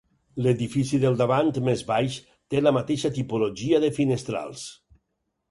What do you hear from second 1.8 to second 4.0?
baix, té la mateixa tipologia de